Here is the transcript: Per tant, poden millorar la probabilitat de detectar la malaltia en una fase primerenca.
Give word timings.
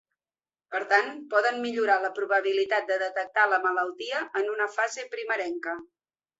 Per 0.75 0.79
tant, 0.93 1.11
poden 1.33 1.59
millorar 1.65 1.99
la 2.07 2.11
probabilitat 2.21 2.89
de 2.93 2.99
detectar 3.05 3.45
la 3.53 3.63
malaltia 3.69 4.25
en 4.43 4.53
una 4.57 4.71
fase 4.81 5.09
primerenca. 5.17 5.81